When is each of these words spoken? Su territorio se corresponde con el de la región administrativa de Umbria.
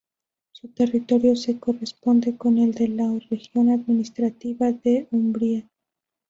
Su 0.53 0.67
territorio 0.69 1.35
se 1.35 1.59
corresponde 1.59 2.35
con 2.35 2.57
el 2.57 2.73
de 2.73 2.87
la 2.87 3.05
región 3.29 3.69
administrativa 3.69 4.71
de 4.71 5.07
Umbria. 5.11 5.69